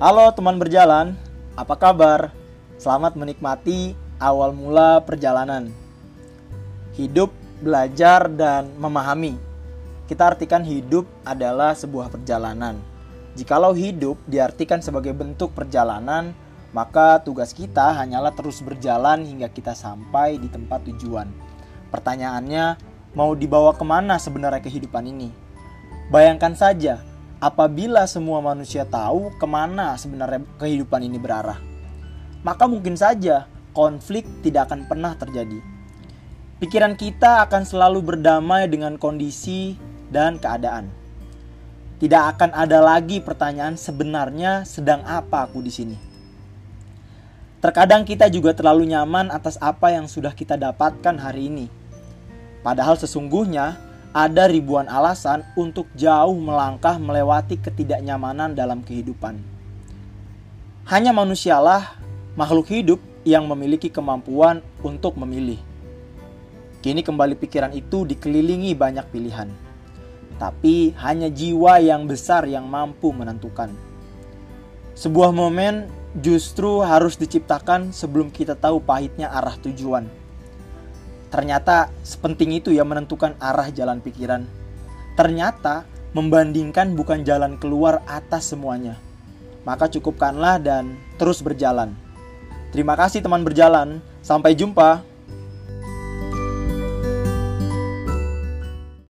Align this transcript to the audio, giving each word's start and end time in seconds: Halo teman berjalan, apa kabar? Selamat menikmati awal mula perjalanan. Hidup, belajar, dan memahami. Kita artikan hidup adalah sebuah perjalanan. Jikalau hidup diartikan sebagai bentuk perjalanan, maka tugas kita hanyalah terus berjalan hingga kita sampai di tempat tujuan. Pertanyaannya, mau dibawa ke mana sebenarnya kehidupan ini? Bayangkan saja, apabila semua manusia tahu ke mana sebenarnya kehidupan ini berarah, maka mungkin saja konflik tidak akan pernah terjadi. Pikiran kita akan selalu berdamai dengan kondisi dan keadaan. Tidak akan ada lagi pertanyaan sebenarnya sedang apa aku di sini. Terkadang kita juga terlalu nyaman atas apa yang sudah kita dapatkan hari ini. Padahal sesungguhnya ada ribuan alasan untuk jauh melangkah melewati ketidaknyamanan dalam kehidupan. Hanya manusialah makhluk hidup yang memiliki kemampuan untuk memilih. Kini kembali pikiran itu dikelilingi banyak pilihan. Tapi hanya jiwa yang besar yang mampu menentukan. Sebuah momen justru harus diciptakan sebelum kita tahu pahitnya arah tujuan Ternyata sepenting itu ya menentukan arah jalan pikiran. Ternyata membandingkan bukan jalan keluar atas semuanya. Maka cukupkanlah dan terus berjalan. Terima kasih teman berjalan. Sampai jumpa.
Halo 0.00 0.32
teman 0.32 0.56
berjalan, 0.56 1.12
apa 1.60 1.76
kabar? 1.76 2.32
Selamat 2.80 3.20
menikmati 3.20 3.92
awal 4.16 4.56
mula 4.56 5.04
perjalanan. 5.04 5.68
Hidup, 6.96 7.28
belajar, 7.60 8.32
dan 8.32 8.72
memahami. 8.80 9.36
Kita 10.08 10.32
artikan 10.32 10.64
hidup 10.64 11.04
adalah 11.20 11.76
sebuah 11.76 12.08
perjalanan. 12.08 12.80
Jikalau 13.36 13.76
hidup 13.76 14.16
diartikan 14.24 14.80
sebagai 14.80 15.12
bentuk 15.12 15.52
perjalanan, 15.52 16.32
maka 16.72 17.20
tugas 17.20 17.52
kita 17.52 17.92
hanyalah 17.92 18.32
terus 18.32 18.64
berjalan 18.64 19.28
hingga 19.28 19.52
kita 19.52 19.76
sampai 19.76 20.40
di 20.40 20.48
tempat 20.48 20.80
tujuan. 20.88 21.28
Pertanyaannya, 21.92 22.80
mau 23.12 23.36
dibawa 23.36 23.76
ke 23.76 23.84
mana 23.84 24.16
sebenarnya 24.16 24.64
kehidupan 24.64 25.04
ini? 25.12 25.28
Bayangkan 26.08 26.56
saja, 26.56 27.04
apabila 27.40 28.04
semua 28.04 28.44
manusia 28.44 28.84
tahu 28.84 29.32
ke 29.40 29.46
mana 29.48 29.96
sebenarnya 29.96 30.44
kehidupan 30.60 31.00
ini 31.00 31.16
berarah, 31.16 31.56
maka 32.44 32.68
mungkin 32.68 32.94
saja 32.94 33.48
konflik 33.72 34.28
tidak 34.44 34.68
akan 34.70 34.84
pernah 34.84 35.16
terjadi. 35.16 35.58
Pikiran 36.60 36.92
kita 37.00 37.40
akan 37.48 37.64
selalu 37.64 38.04
berdamai 38.04 38.68
dengan 38.68 39.00
kondisi 39.00 39.80
dan 40.12 40.36
keadaan. 40.36 40.92
Tidak 41.96 42.22
akan 42.36 42.52
ada 42.52 42.84
lagi 42.84 43.24
pertanyaan 43.24 43.80
sebenarnya 43.80 44.68
sedang 44.68 45.00
apa 45.08 45.48
aku 45.48 45.64
di 45.64 45.72
sini. 45.72 45.96
Terkadang 47.60 48.08
kita 48.08 48.28
juga 48.32 48.56
terlalu 48.56 48.88
nyaman 48.88 49.28
atas 49.28 49.60
apa 49.60 49.92
yang 49.92 50.08
sudah 50.08 50.32
kita 50.32 50.56
dapatkan 50.56 51.16
hari 51.20 51.48
ini. 51.48 51.66
Padahal 52.60 52.96
sesungguhnya 52.96 53.76
ada 54.10 54.50
ribuan 54.50 54.90
alasan 54.90 55.46
untuk 55.54 55.86
jauh 55.94 56.34
melangkah 56.34 56.98
melewati 56.98 57.54
ketidaknyamanan 57.62 58.58
dalam 58.58 58.82
kehidupan. 58.82 59.38
Hanya 60.90 61.14
manusialah 61.14 61.94
makhluk 62.34 62.66
hidup 62.74 62.98
yang 63.22 63.46
memiliki 63.46 63.86
kemampuan 63.86 64.66
untuk 64.82 65.14
memilih. 65.14 65.62
Kini 66.82 67.06
kembali 67.06 67.38
pikiran 67.38 67.70
itu 67.70 68.02
dikelilingi 68.02 68.74
banyak 68.74 69.06
pilihan. 69.14 69.46
Tapi 70.40 70.96
hanya 70.98 71.28
jiwa 71.28 71.78
yang 71.78 72.08
besar 72.08 72.48
yang 72.48 72.66
mampu 72.66 73.12
menentukan. 73.14 73.70
Sebuah 74.96 75.30
momen 75.30 75.86
justru 76.18 76.82
harus 76.82 77.14
diciptakan 77.14 77.94
sebelum 77.94 78.32
kita 78.34 78.58
tahu 78.58 78.82
pahitnya 78.82 79.30
arah 79.30 79.54
tujuan 79.60 80.19
Ternyata 81.30 81.94
sepenting 82.02 82.58
itu 82.58 82.74
ya 82.74 82.82
menentukan 82.82 83.38
arah 83.38 83.70
jalan 83.70 84.02
pikiran. 84.02 84.44
Ternyata 85.14 85.86
membandingkan 86.10 86.98
bukan 86.98 87.22
jalan 87.22 87.54
keluar 87.54 88.02
atas 88.10 88.50
semuanya. 88.50 88.98
Maka 89.62 89.86
cukupkanlah 89.86 90.58
dan 90.58 90.98
terus 91.16 91.38
berjalan. 91.38 91.94
Terima 92.74 92.98
kasih 92.98 93.22
teman 93.22 93.46
berjalan. 93.46 94.02
Sampai 94.20 94.58
jumpa. 94.58 95.06